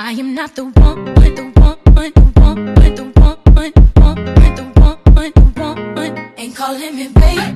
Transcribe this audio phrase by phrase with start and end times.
[0.00, 4.62] I am not the one, the one, the one, the one, the one, the
[5.14, 6.32] one, the one.
[6.36, 7.53] Ain't calling me baby,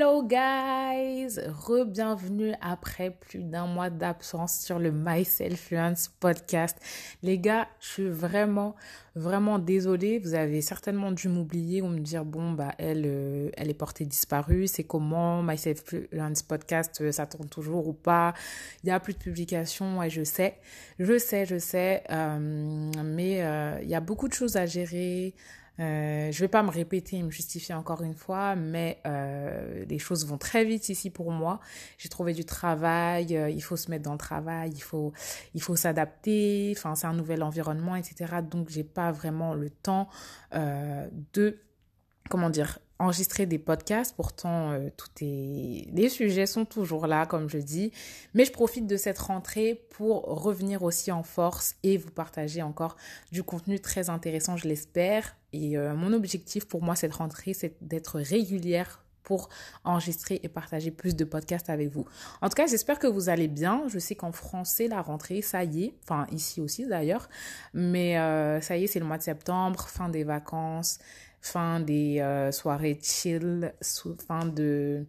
[0.00, 6.78] Hello guys, re-bienvenue après plus d'un mois d'absence sur le Myself Fluence podcast.
[7.24, 8.76] Les gars, je suis vraiment,
[9.16, 10.20] vraiment désolée.
[10.20, 14.04] Vous avez certainement dû m'oublier ou me dire bon bah elle, euh, elle est portée
[14.04, 14.68] disparue.
[14.68, 18.34] C'est comment Myself Fluence podcast, euh, ça tourne toujours ou pas?
[18.84, 19.98] Il y a plus de publications.
[19.98, 20.58] Ouais, je sais,
[21.00, 22.04] je sais, je sais.
[22.10, 25.34] Euh, mais euh, il y a beaucoup de choses à gérer.
[25.80, 29.98] Euh, je vais pas me répéter et me justifier encore une fois, mais euh, les
[29.98, 31.60] choses vont très vite ici pour moi.
[31.98, 35.12] J'ai trouvé du travail, euh, il faut se mettre dans le travail, il faut,
[35.54, 36.74] il faut s'adapter.
[36.76, 38.36] Enfin, c'est un nouvel environnement, etc.
[38.48, 40.08] Donc, j'ai pas vraiment le temps
[40.54, 41.58] euh, de,
[42.28, 44.14] comment dire, enregistrer des podcasts.
[44.16, 47.92] Pourtant, euh, tout est, les sujets sont toujours là, comme je dis.
[48.34, 52.96] Mais je profite de cette rentrée pour revenir aussi en force et vous partager encore
[53.30, 55.37] du contenu très intéressant, je l'espère.
[55.52, 59.50] Et euh, mon objectif pour moi cette rentrée, c'est d'être régulière pour
[59.84, 62.06] enregistrer et partager plus de podcasts avec vous.
[62.40, 63.84] En tout cas, j'espère que vous allez bien.
[63.88, 65.94] Je sais qu'en français, la rentrée, ça y est.
[66.02, 67.28] Enfin, ici aussi d'ailleurs.
[67.74, 70.98] Mais euh, ça y est, c'est le mois de septembre, fin des vacances,
[71.42, 73.74] fin des euh, soirées chill,
[74.26, 75.04] fin de...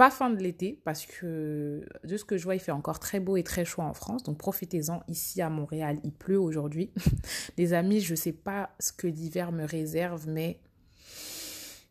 [0.00, 3.20] Pas fin de l'été, parce que de ce que je vois, il fait encore très
[3.20, 4.22] beau et très chaud en France.
[4.22, 5.02] Donc profitez-en.
[5.08, 6.90] Ici à Montréal, il pleut aujourd'hui.
[7.58, 10.58] Les amis, je sais pas ce que l'hiver me réserve, mais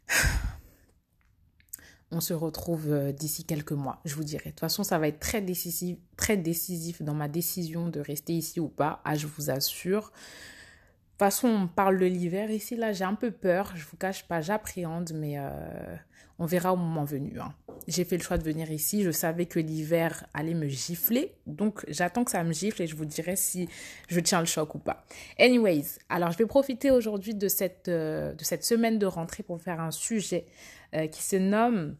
[2.11, 4.45] on se retrouve euh, d'ici quelques mois, je vous dirai.
[4.45, 8.33] De toute façon, ça va être très décisif, très décisif dans ma décision de rester
[8.33, 9.03] ici ou pas.
[9.05, 10.05] Ah, je vous assure.
[10.05, 12.75] De toute façon, on parle de l'hiver ici.
[12.75, 13.71] Là, j'ai un peu peur.
[13.75, 15.95] Je vous cache pas, j'appréhende, mais euh,
[16.39, 17.39] on verra au moment venu.
[17.39, 17.53] hein.
[17.87, 19.03] J'ai fait le choix de venir ici.
[19.03, 21.33] Je savais que l'hiver allait me gifler.
[21.47, 23.67] Donc, j'attends que ça me gifle et je vous dirai si
[24.07, 25.05] je tiens le choc ou pas.
[25.39, 29.61] Anyways, alors je vais profiter aujourd'hui de cette, euh, de cette semaine de rentrée pour
[29.61, 30.45] faire un sujet
[30.93, 31.95] euh, qui se nomme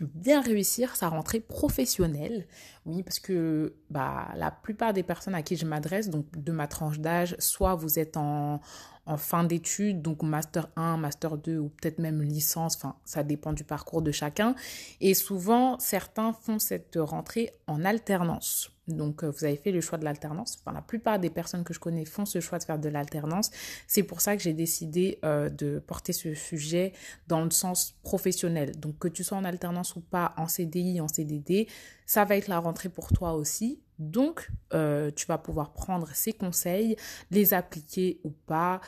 [0.00, 2.46] bien réussir sa rentrée professionnelle.
[2.86, 6.66] Oui, parce que bah, la plupart des personnes à qui je m'adresse, donc de ma
[6.66, 8.60] tranche d'âge, soit vous êtes en,
[9.16, 13.62] fin d'études, donc master 1, master 2 ou peut-être même licence, enfin ça dépend du
[13.62, 14.54] parcours de chacun.
[15.00, 18.73] Et souvent, certains font cette rentrée en alternance.
[18.88, 20.62] Donc, euh, vous avez fait le choix de l'alternance.
[20.66, 23.50] La plupart des personnes que je connais font ce choix de faire de l'alternance.
[23.86, 26.92] C'est pour ça que j'ai décidé euh, de porter ce sujet
[27.26, 28.78] dans le sens professionnel.
[28.78, 31.68] Donc, que tu sois en alternance ou pas, en CDI, en CDD,
[32.06, 33.80] ça va être la rentrée pour toi aussi.
[33.98, 36.96] Donc, euh, tu vas pouvoir prendre ces conseils,
[37.30, 38.80] les appliquer ou pas.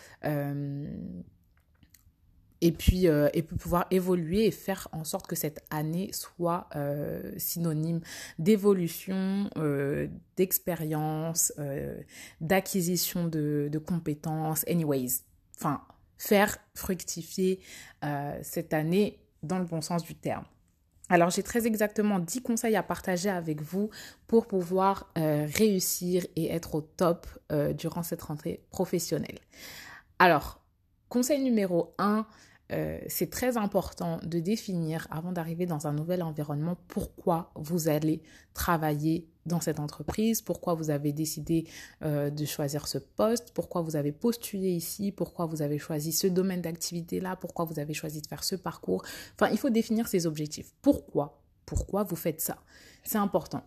[2.66, 6.68] Et puis, euh, et puis pouvoir évoluer et faire en sorte que cette année soit
[6.74, 8.00] euh, synonyme
[8.40, 11.96] d'évolution, euh, d'expérience, euh,
[12.40, 15.20] d'acquisition de, compétences, anyways.
[15.56, 15.80] Enfin,
[16.18, 17.60] faire fructifier
[18.42, 20.44] cette année dans le bon sens du terme.
[21.08, 23.90] Alors, j'ai très exactement 10 conseils à partager avec vous
[24.26, 27.26] pour pouvoir réussir et être au top
[27.74, 29.38] durant cette rentrée professionnelle.
[30.18, 30.60] Alors,
[31.08, 32.26] conseil numéro 1,
[32.72, 38.22] euh, c'est très important de définir avant d'arriver dans un nouvel environnement pourquoi vous allez
[38.54, 41.68] travailler dans cette entreprise, pourquoi vous avez décidé
[42.02, 46.26] euh, de choisir ce poste, pourquoi vous avez postulé ici, pourquoi vous avez choisi ce
[46.26, 49.04] domaine d'activité-là, pourquoi vous avez choisi de faire ce parcours.
[49.34, 50.72] Enfin, il faut définir ses objectifs.
[50.82, 51.40] Pourquoi?
[51.64, 52.58] Pourquoi vous faites ça?
[53.04, 53.62] C'est important.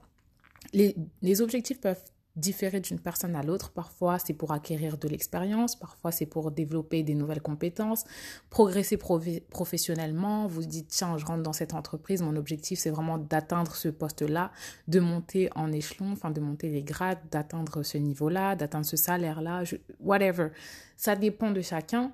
[0.73, 2.03] Les, les objectifs peuvent
[2.39, 3.71] différer d'une personne à l'autre.
[3.71, 8.05] Parfois, c'est pour acquérir de l'expérience, parfois, c'est pour développer des nouvelles compétences,
[8.49, 10.47] progresser professionnellement.
[10.47, 14.51] Vous dites, tiens, je rentre dans cette entreprise, mon objectif, c'est vraiment d'atteindre ce poste-là,
[14.87, 19.63] de monter en échelon, enfin, de monter les grades, d'atteindre ce niveau-là, d'atteindre ce salaire-là,
[19.99, 20.49] whatever.
[20.97, 22.11] Ça dépend de chacun.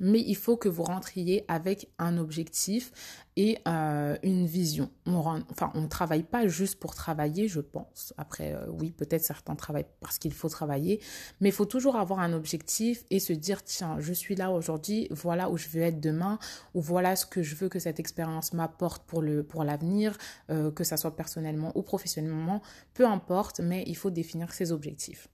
[0.00, 2.92] Mais il faut que vous rentriez avec un objectif
[3.36, 4.90] et euh, une vision.
[5.04, 5.18] On
[5.50, 8.14] enfin, on ne travaille pas juste pour travailler, je pense.
[8.16, 11.00] Après, euh, oui, peut-être certains travaillent parce qu'il faut travailler,
[11.40, 15.06] mais il faut toujours avoir un objectif et se dire, tiens, je suis là aujourd'hui,
[15.10, 16.38] voilà où je veux être demain,
[16.74, 20.16] ou voilà ce que je veux que cette expérience m'apporte pour pour l'avenir,
[20.50, 22.62] euh, que ça soit personnellement ou professionnellement,
[22.94, 25.28] peu importe, mais il faut définir ses objectifs.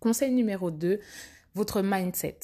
[0.00, 1.00] Conseil numéro 2,
[1.54, 2.38] votre mindset.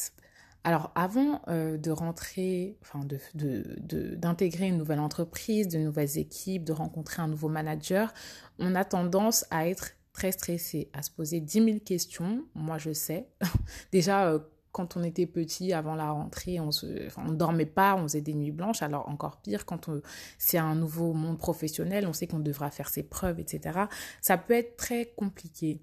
[0.65, 6.65] Alors, avant euh, de rentrer, enfin, de, de, d'intégrer une nouvelle entreprise, de nouvelles équipes,
[6.65, 8.13] de rencontrer un nouveau manager,
[8.59, 12.45] on a tendance à être très stressé, à se poser 10 000 questions.
[12.55, 13.29] Moi, je sais.
[13.93, 14.39] Déjà, euh,
[14.71, 16.71] quand on était petit, avant la rentrée, on
[17.19, 18.83] on dormait pas, on faisait des nuits blanches.
[18.83, 19.91] Alors encore pire, quand
[20.39, 23.81] c'est un nouveau monde professionnel, on sait qu'on devra faire ses preuves, etc.
[24.23, 25.83] Ça peut être très compliqué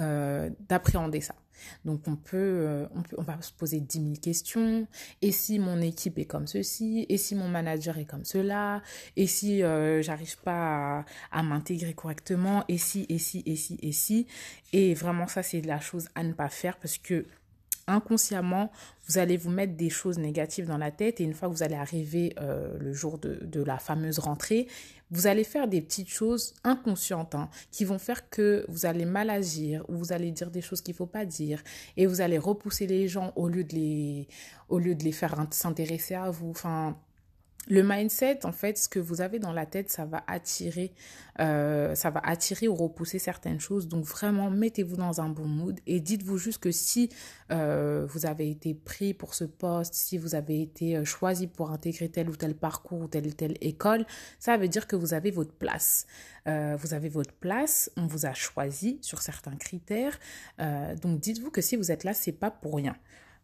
[0.00, 1.34] euh, d'appréhender ça.
[1.84, 4.86] Donc on peut, euh, on peut, on va se poser 10 000 questions.
[5.22, 7.06] Et si mon équipe est comme ceci?
[7.08, 8.82] Et si mon manager est comme cela?
[9.16, 12.64] Et si euh, j'arrive pas à, à m'intégrer correctement?
[12.68, 14.26] Et si, et si, et si, et si?
[14.72, 17.26] Et vraiment ça c'est la chose à ne pas faire parce que
[17.86, 18.70] inconsciemment,
[19.08, 21.62] vous allez vous mettre des choses négatives dans la tête et une fois que vous
[21.62, 24.66] allez arriver euh, le jour de, de, la fameuse rentrée,
[25.10, 29.30] vous allez faire des petites choses inconscientes hein, qui vont faire que vous allez mal
[29.30, 31.62] agir ou vous allez dire des choses qu'il ne faut pas dire
[31.96, 34.28] et vous allez repousser les gens au lieu de les,
[34.68, 36.52] au lieu de les faire s'intéresser à vous.
[37.68, 40.92] Le mindset, en fait, ce que vous avez dans la tête, ça va attirer,
[41.40, 43.88] euh, ça va attirer ou repousser certaines choses.
[43.88, 47.10] Donc vraiment, mettez-vous dans un bon mood et dites-vous juste que si
[47.50, 51.72] euh, vous avez été pris pour ce poste, si vous avez été euh, choisi pour
[51.72, 54.06] intégrer tel ou tel parcours ou telle ou telle école,
[54.38, 56.06] ça veut dire que vous avez votre place.
[56.78, 60.16] Vous avez votre place, on vous a choisi sur certains critères.
[61.02, 62.94] Donc dites-vous que si vous êtes là, c'est pas pour rien.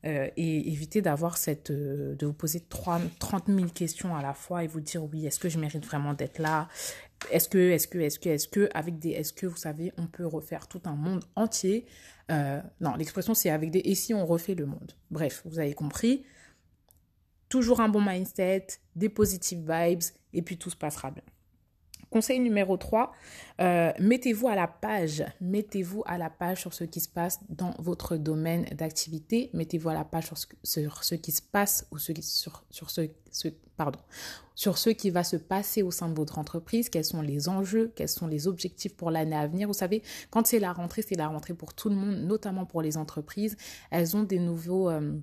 [0.04, 4.34] Euh, et éviter d'avoir cette euh, de vous poser 30, 30 000 questions à la
[4.34, 6.66] fois et vous dire oui est-ce que je mérite vraiment d'être là?
[7.30, 10.08] Est-ce que est-ce que est-ce que est-ce que avec des est-ce que vous savez on
[10.08, 11.86] peut refaire tout un monde entier?
[12.32, 14.90] Euh, non l'expression c'est avec des et si on refait le monde?
[15.12, 16.24] Bref vous avez compris.
[17.48, 18.66] Toujours un bon mindset
[18.96, 20.02] des positive vibes
[20.32, 21.22] et puis tout se passera bien
[22.12, 23.10] Conseil numéro 3,
[23.60, 25.24] euh, mettez-vous à la page.
[25.40, 29.48] Mettez-vous à la page sur ce qui se passe dans votre domaine d'activité.
[29.54, 30.36] Mettez-vous à la page sur
[31.04, 33.00] ce, qui se passe ou sur ce
[34.90, 36.90] qui va se passer au sein de votre entreprise.
[36.90, 39.66] Quels sont les enjeux, quels sont les objectifs pour l'année à venir?
[39.66, 42.82] Vous savez, quand c'est la rentrée, c'est la rentrée pour tout le monde, notamment pour
[42.82, 43.56] les entreprises.
[43.90, 44.90] Elles ont des nouveaux...
[44.90, 45.18] Euh,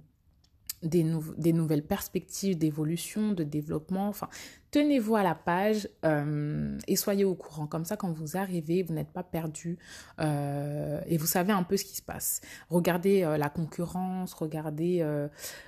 [0.83, 1.05] des,
[1.37, 4.07] des, nouvelles perspectives d'évolution, de développement.
[4.07, 4.29] Enfin,
[4.71, 7.67] tenez-vous à la page euh, et soyez au courant.
[7.67, 9.77] Comme ça, quand vous arrivez, vous n'êtes pas perdu
[10.19, 12.41] euh, et vous savez un peu ce qui se passe.
[12.69, 15.05] Regardez euh, la concurrence, regardez,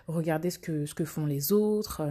[0.08, 2.02] regardez ce que, ce que font les autres.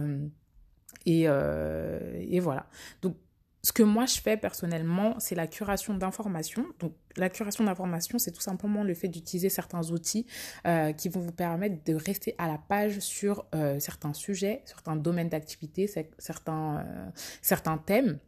[1.05, 2.67] Et, et voilà.
[3.01, 3.15] Donc,
[3.63, 6.65] ce que moi je fais personnellement, c'est la curation d'informations.
[6.79, 10.25] Donc la curation d'informations, c'est tout simplement le fait d'utiliser certains outils
[10.65, 14.95] euh, qui vont vous permettre de rester à la page sur euh, certains sujets, certains
[14.95, 15.87] domaines d'activité,
[16.17, 17.09] certains, euh,
[17.41, 18.19] certains thèmes.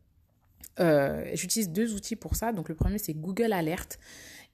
[1.34, 2.52] J'utilise deux outils pour ça.
[2.52, 4.00] Donc le premier c'est Google Alert.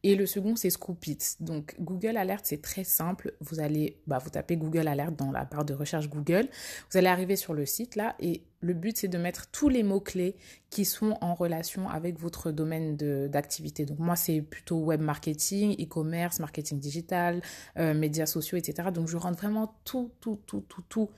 [0.03, 1.17] Et le second, c'est Scoopit.
[1.41, 3.33] Donc, Google Alert, c'est très simple.
[3.41, 6.47] Vous allez, bah, vous tapez Google Alert dans la barre de recherche Google.
[6.89, 9.83] Vous allez arriver sur le site là et le but, c'est de mettre tous les
[9.83, 10.35] mots-clés
[10.69, 12.95] qui sont en relation avec votre domaine
[13.27, 13.85] d'activité.
[13.85, 17.41] Donc, moi, c'est plutôt web marketing, e-commerce, marketing digital,
[17.77, 18.89] euh, médias sociaux, etc.
[18.93, 21.09] Donc, je rentre vraiment tout, tout, tout, tout, tout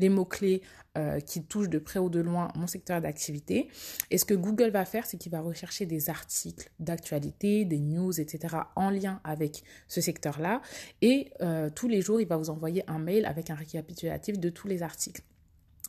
[0.00, 0.62] les mots-clés
[0.98, 3.68] euh, qui touchent de près ou de loin mon secteur d'activité.
[4.10, 8.20] Et ce que Google va faire, c'est qu'il va rechercher des articles d'actualité, des news,
[8.20, 8.56] etc.
[8.74, 10.62] en lien avec ce secteur-là.
[11.00, 14.48] Et euh, tous les jours, il va vous envoyer un mail avec un récapitulatif de
[14.48, 15.22] tous les articles.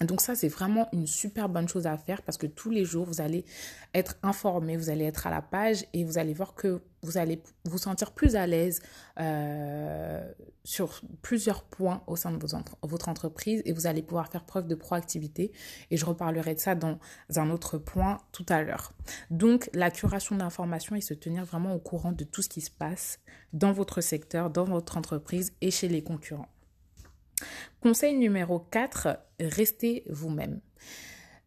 [0.03, 3.05] Donc ça, c'est vraiment une super bonne chose à faire parce que tous les jours,
[3.05, 3.45] vous allez
[3.93, 7.41] être informé, vous allez être à la page et vous allez voir que vous allez
[7.65, 8.81] vous sentir plus à l'aise
[9.19, 10.23] euh,
[10.63, 12.39] sur plusieurs points au sein de
[12.83, 15.51] votre entreprise et vous allez pouvoir faire preuve de proactivité.
[15.89, 16.99] Et je reparlerai de ça dans
[17.35, 18.93] un autre point tout à l'heure.
[19.29, 22.71] Donc, la curation d'informations et se tenir vraiment au courant de tout ce qui se
[22.71, 23.19] passe
[23.53, 26.49] dans votre secteur, dans votre entreprise et chez les concurrents.
[27.81, 30.61] Conseil numéro 4, restez vous-même.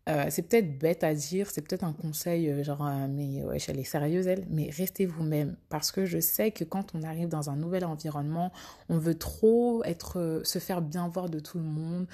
[0.07, 3.57] Euh, c'est peut-être bête à dire, c'est peut-être un conseil euh, genre, euh, mais ouais,
[3.69, 7.29] elle est sérieuse elle, mais restez vous-même parce que je sais que quand on arrive
[7.29, 8.53] dans un nouvel environnement,
[8.91, 12.07] on veut trop être, se faire bien voir de tout le monde,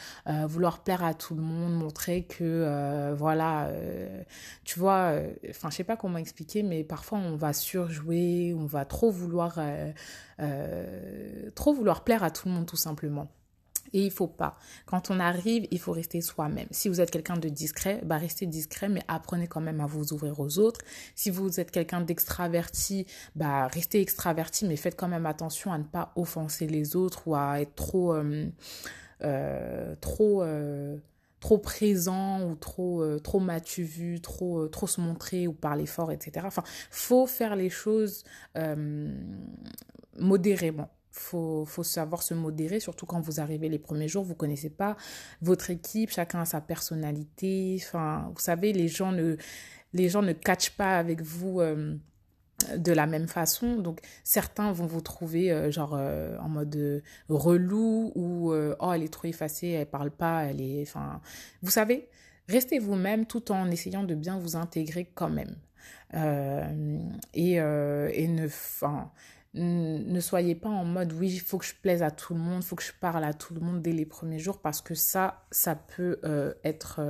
[0.47, 3.71] vouloir plaire à tout le monde, montrer que voilà,
[4.65, 5.15] tu vois,
[5.49, 9.55] enfin je sais pas comment expliquer, mais parfois on va surjouer, on va trop vouloir
[12.05, 13.29] plaire à tout le monde tout simplement.
[13.93, 14.57] Et il faut pas.
[14.87, 16.69] Quand on arrive, il faut rester soi-même.
[16.71, 20.13] Si vous êtes quelqu'un de discret, bah restez discret, mais apprenez quand même à vous
[20.13, 20.81] ouvrir aux autres.
[21.15, 25.85] Si vous êtes quelqu'un d'extraverti, bah restez extraverti, mais faites quand même attention à ne
[25.85, 28.47] pas offenser les autres ou à être trop, euh,
[29.23, 30.97] euh, trop, euh,
[31.41, 33.43] trop présent ou trop, trop
[33.79, 36.47] vu, trop, trop se montrer ou parler fort, etc.
[36.47, 38.25] Enfin, faut faire les choses
[40.19, 44.71] modérément faut, faut savoir se modérer, surtout quand vous arrivez les premiers jours, vous connaissez
[44.71, 44.97] pas
[45.43, 47.79] votre équipe, chacun a sa personnalité.
[47.83, 49.37] Enfin, vous savez, les gens ne,
[49.93, 51.61] les gens ne catchent pas avec vous.
[51.61, 51.97] Euh,
[52.77, 53.77] de la même façon.
[53.77, 59.11] Donc, certains vont vous trouver euh, genre euh, en mode relou ou oh, elle est
[59.11, 60.83] trop effacée, elle parle pas, elle est.
[60.83, 61.23] Enfin,
[61.63, 62.11] vous savez,
[62.51, 65.57] restez vous-même tout en essayant de bien vous intégrer quand même.
[67.33, 68.45] et, et ne.
[68.45, 69.11] Enfin,
[69.55, 72.63] ne soyez pas en mode oui, il faut que je plaise à tout le monde,
[72.63, 74.95] il faut que je parle à tout le monde dès les premiers jours parce que
[74.95, 76.21] ça, ça peut
[76.63, 77.01] être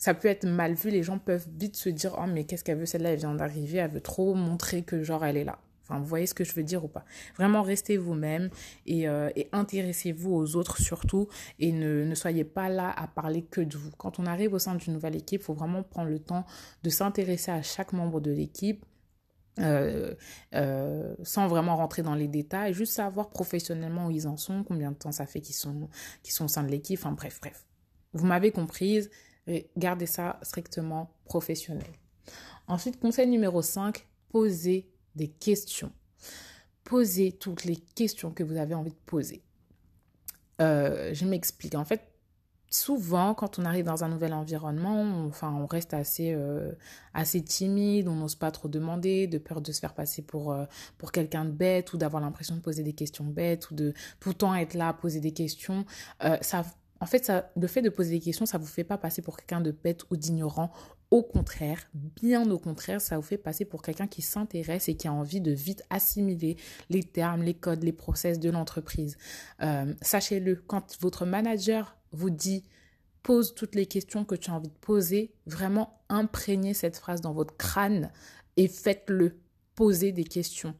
[0.00, 0.90] ça peut être mal vu.
[0.90, 3.78] Les gens peuvent vite se dire Oh, mais qu'est-ce qu'elle veut Celle-là, elle vient d'arriver,
[3.78, 5.58] elle veut trop montrer que, genre, elle est là.
[5.84, 7.04] Enfin, vous voyez ce que je veux dire ou pas?
[7.36, 8.48] Vraiment, restez vous-même
[8.86, 13.42] et, euh, et intéressez-vous aux autres surtout et ne, ne, soyez pas là à parler
[13.42, 13.90] que de vous.
[13.98, 16.46] Quand on arrive au sein d'une nouvelle équipe, il faut vraiment prendre le temps
[16.82, 18.86] de s'intéresser à chaque membre de l'équipe.
[19.60, 20.14] Euh,
[20.54, 24.90] euh, sans vraiment rentrer dans les détails, juste savoir professionnellement où ils en sont, combien
[24.90, 25.88] de temps ça fait qu'ils sont,
[26.22, 27.66] qu'ils sont au sein de l'équipe, enfin bref, bref.
[28.12, 29.10] Vous m'avez comprise,
[29.76, 31.86] gardez ça strictement professionnel.
[32.66, 35.92] Ensuite, conseil numéro 5, posez des questions.
[36.84, 39.42] Posez toutes les questions que vous avez envie de poser.
[40.60, 41.74] Euh, je m'explique.
[41.74, 42.09] En fait,
[42.70, 46.72] souvent, quand on arrive dans un nouvel environnement, on, enfin, on reste assez, euh,
[47.14, 50.64] assez timide, on n'ose pas trop demander, de peur de se faire passer pour, euh,
[50.96, 54.30] pour quelqu'un de bête ou d'avoir l'impression de poser des questions bêtes ou de tout
[54.30, 55.84] le temps être là à poser des questions.
[56.40, 56.64] ça
[57.00, 59.36] en fait, ça, le fait de poser des questions, ça vous fait pas passer pour
[59.38, 60.70] quelqu'un de bête ou d'ignorant.
[61.10, 65.08] Au contraire, bien au contraire, ça vous fait passer pour quelqu'un qui s'intéresse et qui
[65.08, 66.56] a envie de vite assimiler
[66.90, 69.16] les termes, les codes, les process de l'entreprise.
[69.62, 72.64] Euh, sachez-le, quand votre manager vous dit
[73.22, 77.32] pose toutes les questions que tu as envie de poser, vraiment imprégnez cette phrase dans
[77.32, 78.10] votre crâne
[78.56, 79.38] et faites-le.
[79.74, 80.74] Posez des questions.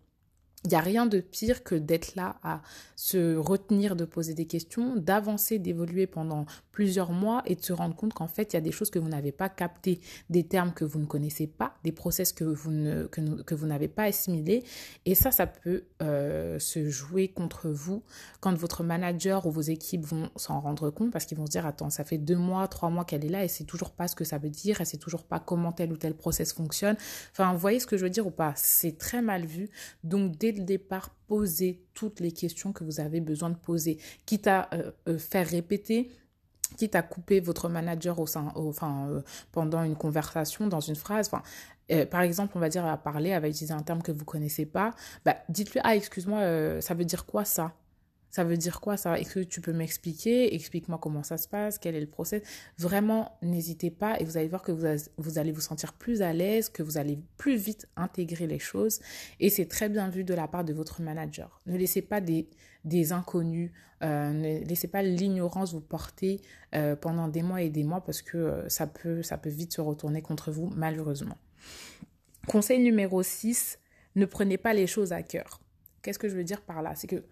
[0.64, 2.60] Il n'y a rien de pire que d'être là à
[2.94, 7.96] se retenir de poser des questions, d'avancer, d'évoluer pendant plusieurs mois et de se rendre
[7.96, 10.74] compte qu'en fait, il y a des choses que vous n'avez pas captées, des termes
[10.74, 14.62] que vous ne connaissez pas, des process que vous, ne, que, vous n'avez pas assimilés.
[15.06, 18.02] Et ça, ça peut euh, se jouer contre vous
[18.40, 21.64] quand votre manager ou vos équipes vont s'en rendre compte parce qu'ils vont se dire,
[21.64, 24.14] attends, ça fait deux mois, trois mois qu'elle est là et c'est toujours pas ce
[24.14, 26.96] que ça veut dire, elle sait toujours pas comment tel ou tel process fonctionne.
[27.32, 28.52] Enfin, vous voyez ce que je veux dire ou pas?
[28.56, 29.70] C'est très mal vu.
[30.04, 34.46] Donc, dès le départ, posez toutes les questions que vous avez besoin de poser, quitte
[34.46, 36.10] à euh, euh, faire répéter
[36.76, 41.28] quitte à couper votre manager au sein, euh, pendant une conversation, dans une phrase.
[41.28, 44.92] Par exemple, on va dire à parler, à utiliser un terme que vous connaissez pas,
[45.24, 47.74] bah, dites-lui ah excuse-moi, ça veut dire quoi ça?
[48.30, 49.18] Ça veut dire quoi ça?
[49.18, 50.54] Est-ce que tu peux m'expliquer?
[50.54, 52.42] Explique-moi comment ça se passe, quel est le process.
[52.78, 56.68] Vraiment, n'hésitez pas et vous allez voir que vous, allez vous sentir plus à l'aise,
[56.68, 59.00] que vous allez plus vite intégrer les choses.
[59.40, 61.60] Et c'est très bien vu de la part de votre manager.
[61.66, 62.48] Ne laissez pas des,
[62.84, 63.72] des inconnus,
[64.02, 66.40] euh, ne laissez pas l'ignorance vous porter
[66.74, 69.72] euh, pendant des mois et des mois parce que euh, ça, peut, ça peut vite
[69.72, 71.36] se retourner contre vous, malheureusement.
[72.46, 73.78] Conseil numéro 6,
[74.14, 75.60] ne prenez pas les choses à cœur.
[76.02, 76.94] Qu'est-ce que je veux dire par là?
[76.94, 77.22] C'est que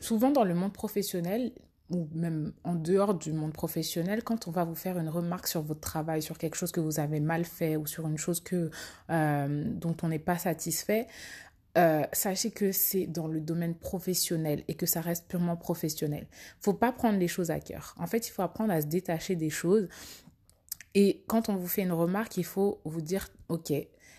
[0.00, 1.52] souvent dans le monde professionnel,
[1.90, 5.62] ou même en dehors du monde professionnel, quand on va vous faire une remarque sur
[5.62, 8.70] votre travail, sur quelque chose que vous avez mal fait ou sur une chose que,
[9.10, 11.06] euh, dont on n'est pas satisfait,
[11.78, 16.26] euh, sachez que c'est dans le domaine professionnel et que ça reste purement professionnel.
[16.58, 17.94] Faut pas prendre les choses à cœur.
[17.98, 19.88] En fait, il faut apprendre à se détacher des choses.
[20.94, 23.72] Et quand on vous fait une remarque, il faut vous dire, OK,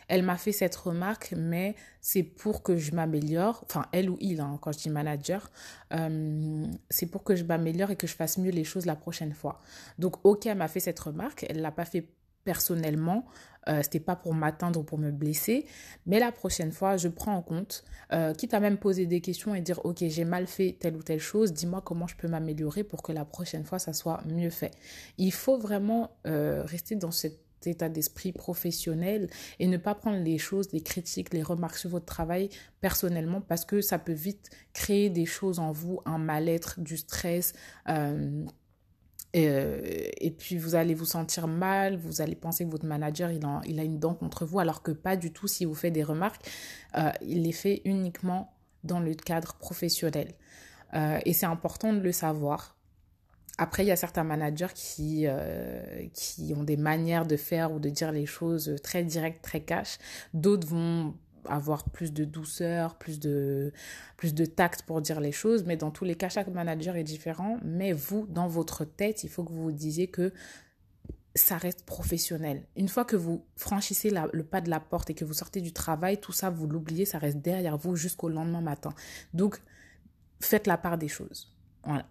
[0.07, 3.63] elle m'a fait cette remarque, mais c'est pour que je m'améliore.
[3.69, 5.51] Enfin, elle ou il, hein, quand je dis manager,
[5.93, 9.33] euh, c'est pour que je m'améliore et que je fasse mieux les choses la prochaine
[9.33, 9.59] fois.
[9.99, 12.07] Donc, ok, elle m'a fait cette remarque, elle l'a pas fait
[12.47, 13.25] personnellement,
[13.67, 15.65] euh, c'était pas pour m'atteindre ou pour me blesser,
[16.05, 17.83] mais la prochaine fois, je prends en compte,
[18.13, 21.03] euh, quitte à même poser des questions et dire, ok, j'ai mal fait telle ou
[21.03, 24.49] telle chose, dis-moi comment je peux m'améliorer pour que la prochaine fois, ça soit mieux
[24.49, 24.71] fait.
[25.17, 30.37] Il faut vraiment euh, rester dans cette état d'esprit professionnel et ne pas prendre les
[30.37, 32.49] choses, les critiques, les remarques sur votre travail
[32.81, 37.53] personnellement parce que ça peut vite créer des choses en vous, un mal-être, du stress.
[37.89, 38.45] Euh,
[39.35, 39.81] euh,
[40.19, 43.61] et, puis vous allez vous sentir mal, vous allez penser que votre manager il a,
[43.65, 46.03] il a une dent contre vous alors que pas du tout si vous faites des
[46.03, 46.45] remarques.
[46.97, 50.33] Euh, il les fait uniquement dans le cadre professionnel.
[51.25, 52.76] et c'est important de le savoir
[53.57, 57.79] après, il y a certains managers qui, euh, qui ont des manières de faire ou
[57.79, 59.97] de dire les choses très directes, très cash.
[60.33, 63.73] D'autres vont avoir plus de douceur, plus de,
[64.15, 65.63] plus de tact pour dire les choses.
[65.65, 67.57] Mais dans tous les cas, chaque manager est différent.
[67.63, 70.33] Mais vous, dans votre tête, il faut que vous vous disiez que
[71.33, 72.63] ça reste professionnel.
[72.75, 75.71] Une fois que vous franchissez le pas de la porte et que vous sortez du
[75.73, 78.93] travail, tout ça, vous l'oubliez, ça reste derrière vous jusqu'au lendemain matin.
[79.33, 79.61] Donc,
[80.39, 81.55] faites la part des choses.
[81.83, 82.05] Voilà.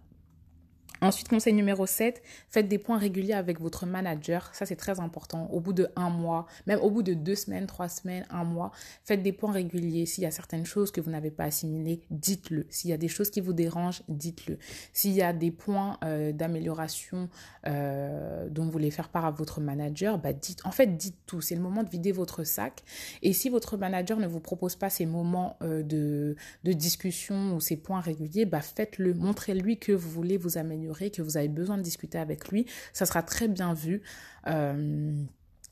[1.01, 4.49] Ensuite, conseil numéro 7, faites des points réguliers avec votre manager.
[4.53, 5.47] Ça, c'est très important.
[5.51, 8.71] Au bout de un mois, même au bout de deux semaines, trois semaines, un mois,
[9.03, 10.05] faites des points réguliers.
[10.05, 12.65] S'il y a certaines choses que vous n'avez pas assimilées, dites-le.
[12.69, 14.57] S'il y a des choses qui vous dérangent, dites-le.
[14.91, 17.29] S'il y a des points euh, d'amélioration
[17.67, 21.41] euh, dont vous voulez faire part à votre manager, bah dites, en fait, dites tout.
[21.41, 22.83] C'est le moment de vider votre sac.
[23.21, 27.59] Et si votre manager ne vous propose pas ces moments euh, de, de discussion ou
[27.59, 29.13] ces points réguliers, bah faites-le.
[29.13, 33.05] Montrez-lui que vous voulez vous améliorer que vous avez besoin de discuter avec lui, ça
[33.05, 34.01] sera très bien vu.
[34.47, 35.11] Euh,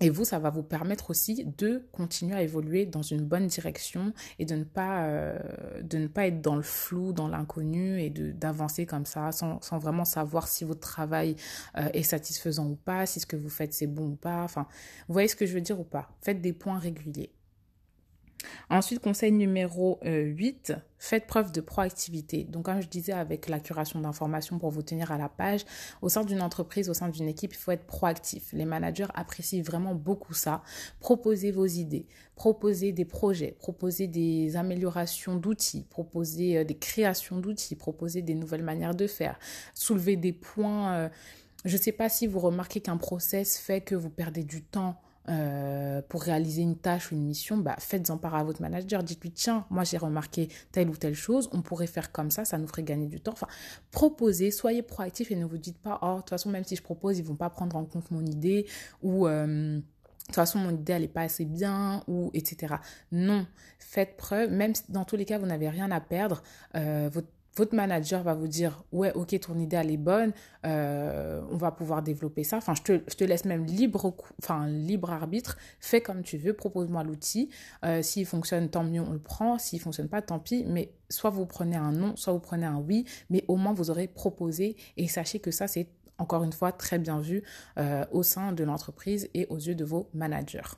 [0.02, 4.12] et vous, ça va vous permettre aussi de continuer à évoluer dans une bonne direction
[4.40, 5.40] et de ne pas, euh,
[5.84, 9.78] de ne pas être dans le flou, dans l'inconnu et d'avancer comme ça sans, sans,
[9.78, 11.38] vraiment savoir si votre travail
[11.78, 14.44] euh, est satisfaisant ou pas, si ce que vous faites c'est bon ou pas.
[14.44, 14.68] Enfin,
[15.08, 16.10] vous voyez ce que je veux dire ou pas?
[16.22, 17.35] Faites des points réguliers.
[18.70, 22.44] Ensuite, conseil numéro 8, euh, faites preuve de proactivité.
[22.44, 25.66] Donc, comme je disais, avec la curation d'informations pour vous tenir à la page,
[26.02, 28.52] au sein d'une entreprise, au sein d'une équipe, il faut être proactif.
[28.54, 30.64] Les managers apprécient vraiment beaucoup ça.
[31.00, 37.76] Proposez vos idées, proposez des projets, proposez des améliorations d'outils, proposez euh, des créations d'outils,
[37.76, 39.38] proposez des nouvelles manières de faire,
[39.74, 40.94] soulevez des points.
[40.94, 41.10] Euh,
[41.66, 45.02] je ne sais pas si vous remarquez qu'un process fait que vous perdez du temps
[45.30, 49.04] euh, pour réaliser une tâche ou une mission, bah, faites-en part à votre manager.
[49.04, 52.58] Dites-lui, tiens, moi j'ai remarqué telle ou telle chose, on pourrait faire comme ça, ça
[52.58, 53.34] nous ferait gagner du temps.
[53.34, 53.48] Enfin,
[53.92, 56.84] proposez, soyez proactif et ne vous dites pas, oh, de toute façon, même si je
[56.84, 58.66] propose, ils vont pas prendre en compte mon idée
[59.02, 59.28] ou...
[59.28, 59.80] Euh,
[60.26, 62.78] de toute façon, mon idée, elle n'est pas assez bien, ou etc.
[63.12, 63.46] Non,
[63.78, 66.42] faites preuve, même dans tous les cas, vous n'avez rien à perdre.
[66.74, 70.34] Euh, votre votre manager va vous dire ouais ok ton idée elle est bonne
[70.66, 72.58] euh, on va pouvoir développer ça.
[72.58, 75.58] Enfin je te, je te laisse même libre enfin libre arbitre.
[75.80, 77.50] Fais comme tu veux propose-moi l'outil.
[77.84, 79.58] Euh, s'il fonctionne tant mieux on le prend.
[79.58, 80.66] S'il fonctionne pas tant pis.
[80.68, 83.06] Mais soit vous prenez un non soit vous prenez un oui.
[83.30, 84.76] Mais au moins vous aurez proposé.
[84.98, 87.44] Et sachez que ça c'est encore une fois très bien vu
[87.78, 90.78] euh, au sein de l'entreprise et aux yeux de vos managers.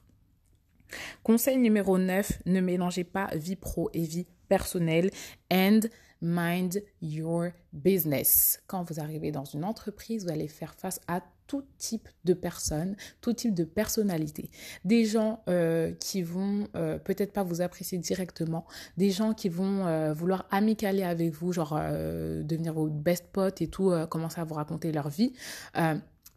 [1.23, 5.11] Conseil numéro 9, ne mélangez pas vie pro et vie personnelle.
[5.51, 5.81] And
[6.21, 8.61] Mind your business.
[8.67, 12.95] Quand vous arrivez dans une entreprise, vous allez faire face à tout type de personnes,
[13.21, 14.51] tout type de personnalités.
[14.85, 18.65] Des gens euh, qui vont euh, peut-être pas vous apprécier directement,
[18.97, 23.67] des gens qui vont euh, vouloir amicaler avec vous, genre devenir votre best pote et
[23.67, 25.33] tout, commencer à vous raconter leur vie.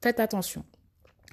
[0.01, 0.65] faites attention.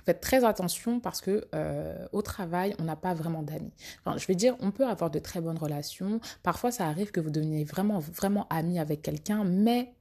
[0.08, 3.74] Faites très attention parce que euh, au travail, on n'a pas vraiment d'amis.
[4.15, 6.22] Je veux dire, on peut avoir de très bonnes relations.
[6.43, 9.91] Parfois, ça arrive que vous deveniez vraiment, vraiment amis avec quelqu'un, mais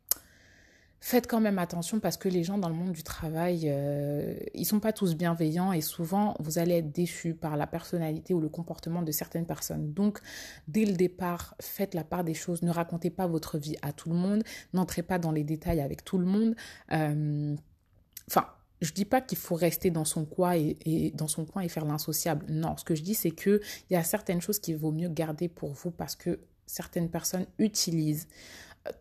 [1.01, 4.65] faites quand même attention parce que les gens dans le monde du travail, euh, ils
[4.65, 8.49] sont pas tous bienveillants et souvent vous allez être déçus par la personnalité ou le
[8.49, 9.93] comportement de certaines personnes.
[9.93, 10.21] Donc,
[10.69, 12.63] dès le départ, faites la part des choses.
[12.63, 14.45] Ne racontez pas votre vie à tout le monde.
[14.73, 16.55] N'entrez pas dans les détails avec tout le monde.
[16.93, 17.57] Euh,
[18.29, 18.47] enfin,
[18.81, 21.85] je dis pas qu'il faut rester dans son coin et, dans son coin et faire
[21.85, 22.45] l'insociable.
[22.49, 23.61] Non, ce que je dis c'est que
[23.91, 27.47] il y a certaines choses qu'il vaut mieux garder pour vous parce que certaines personnes
[27.59, 28.29] utilisent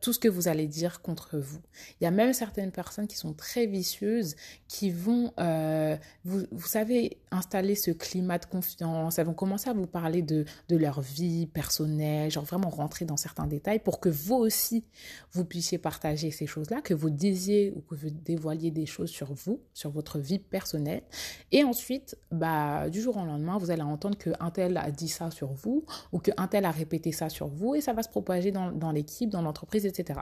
[0.02, 1.60] tout ce que vous allez dire contre vous.
[2.00, 4.36] Il y a même certaines personnes qui sont très vicieuses,
[4.68, 9.20] qui vont, euh, vous, savez, installer ce climat de confiance.
[9.20, 13.18] Elles vont commencer à vous parler de, de leur vie personnelle, genre vraiment rentrer dans
[13.18, 14.86] certains détails pour que vous aussi,
[15.32, 19.34] vous puissiez partager ces choses-là, que vous disiez ou que vous dévoiliez des choses sur
[19.34, 21.04] vous, sur votre vie personnelle.
[21.52, 25.32] Et ensuite, bah, du jour au lendemain, vous allez entendre qu'un tel a dit ça
[25.32, 28.52] sur vous ou qu'un tel a répété ça sur vous et ça va se propager
[28.52, 30.22] dans, dans l'équipe, dans l'entreprise etc.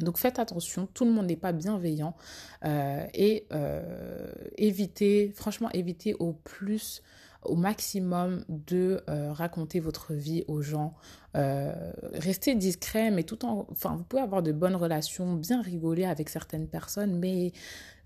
[0.00, 2.14] Donc faites attention, tout le monde n'est pas bienveillant
[2.64, 7.02] euh, et euh, évitez, franchement, évitez au plus,
[7.48, 10.94] au maximum de euh, raconter votre vie aux gens.
[12.14, 16.30] restez discret, mais tout en, enfin, vous pouvez avoir de bonnes relations, bien rigoler avec
[16.30, 17.52] certaines personnes, mais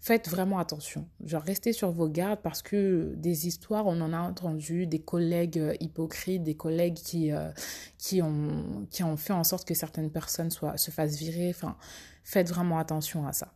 [0.00, 1.06] faites vraiment attention.
[1.24, 5.58] Genre, restez sur vos gardes parce que des histoires, on en a entendu, des collègues
[5.58, 7.50] euh, hypocrites, des collègues qui, euh,
[7.98, 11.50] qui, ont, qui ont fait en sorte que certaines personnes soient, se fassent virer.
[11.50, 11.76] Enfin,
[12.24, 13.52] faites vraiment attention à ça.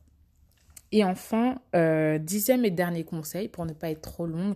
[0.94, 4.54] Et enfin, euh, dixième et dernier conseil, pour ne pas être trop long,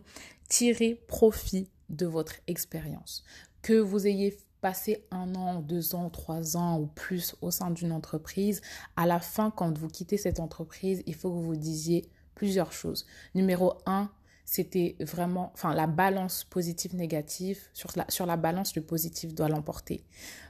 [0.49, 3.25] tirez profit de votre expérience.
[3.61, 7.91] Que vous ayez passer un an, deux ans, trois ans ou plus au sein d'une
[7.91, 8.61] entreprise,
[8.95, 13.05] à la fin, quand vous quittez cette entreprise, il faut que vous disiez plusieurs choses.
[13.35, 14.09] Numéro un,
[14.45, 17.59] c'était vraiment, enfin, la balance positive-négative.
[17.73, 20.05] Sur la, sur la balance, le positif doit l'emporter.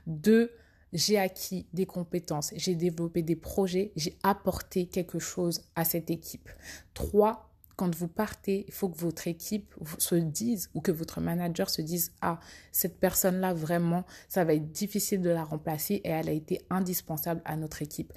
[0.07, 0.53] Deux,
[0.93, 6.49] j'ai acquis des compétences, j'ai développé des projets, j'ai apporté quelque chose à cette équipe.
[6.95, 11.71] Trois, quand vous partez, il faut que votre équipe se dise ou que votre manager
[11.71, 12.41] se dise ah
[12.73, 16.61] cette personne là vraiment ça va être difficile de la remplacer et elle a été
[16.71, 18.13] indispensable à notre équipe.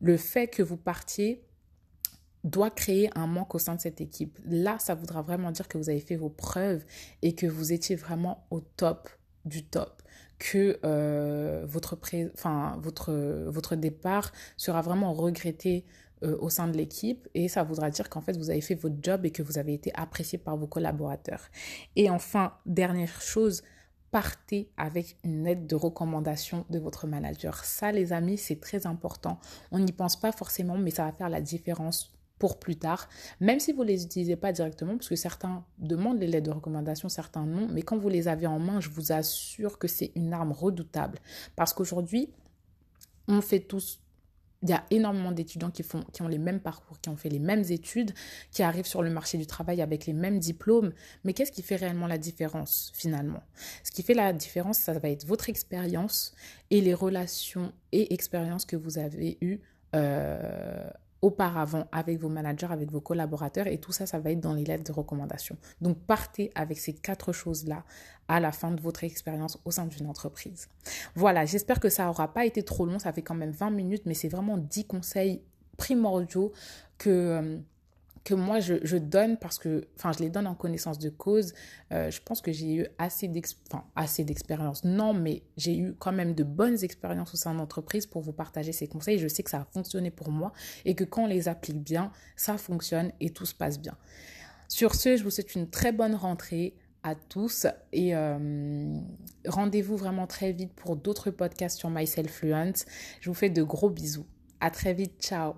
[0.00, 1.42] Le fait que vous partiez
[2.44, 4.38] doit créer un manque au sein de cette équipe.
[4.44, 6.84] Là, ça voudra vraiment dire que vous avez fait vos preuves
[7.22, 9.08] et que vous étiez vraiment au top
[9.44, 10.02] du top
[10.38, 11.98] que euh, votre,
[12.34, 13.12] enfin, votre,
[13.46, 15.84] votre départ sera vraiment regretté
[16.22, 18.96] euh, au sein de l'équipe et ça voudra dire qu'en fait vous avez fait votre
[19.02, 21.50] job et que vous avez été apprécié par vos collaborateurs.
[21.94, 23.62] Et enfin, dernière chose,
[24.10, 27.64] partez avec une lettre de recommandation de votre manager.
[27.64, 29.38] Ça les amis, c'est très important.
[29.72, 33.08] On n'y pense pas forcément mais ça va faire la différence pour plus tard,
[33.40, 36.54] même si vous ne les utilisez pas directement, parce que certains demandent les lettres de
[36.54, 40.12] recommandation, certains non, mais quand vous les avez en main, je vous assure que c'est
[40.14, 41.18] une arme redoutable.
[41.56, 42.30] Parce qu'aujourd'hui,
[43.28, 44.00] on fait tous
[44.62, 47.38] il y a énormément d'étudiants qui, qui ont les mêmes parcours, qui ont fait les
[47.38, 48.12] mêmes études,
[48.50, 50.92] qui arrivent sur le marché du travail avec les mêmes diplômes.
[51.24, 53.42] Mais qu'est-ce qui fait réellement la différence finalement?
[53.84, 56.34] Ce qui fait la différence, ça va être votre expérience
[56.70, 59.60] et les relations et expériences que vous avez eues
[59.94, 60.90] euh,
[61.22, 64.64] auparavant avec vos managers, avec vos collaborateurs et tout ça, ça va être dans les
[64.64, 65.56] lettres de recommandation.
[65.80, 67.84] Donc partez avec ces quatre choses-là
[68.28, 70.68] à la fin de votre expérience au sein d'une entreprise.
[71.14, 74.02] Voilà, j'espère que ça n'aura pas été trop long, ça fait quand même 20 minutes,
[74.06, 75.42] mais c'est vraiment 10 conseils
[75.76, 76.52] primordiaux
[76.98, 77.60] que...
[78.26, 81.54] Que moi je, donne parce que, enfin, je les donne en connaissance de cause.
[81.92, 84.82] Euh, je pense que j'ai eu assez d'expérience.
[84.82, 88.32] Non, mais j'ai eu quand même de bonnes expériences au sein de l'entreprise pour vous
[88.32, 89.20] partager ces conseils.
[89.20, 90.52] Je sais que ça a fonctionné pour moi
[90.84, 93.96] et que quand on les applique bien, ça fonctionne et tout se passe bien.
[94.66, 98.98] Sur ce, je vous souhaite une très bonne rentrée à tous et euh,
[99.46, 102.74] rendez-vous vraiment très vite pour d'autres podcasts sur Myself Fluent.
[103.20, 104.26] Je vous fais de gros bisous.
[104.60, 105.12] À très vite.
[105.20, 105.54] Ciao.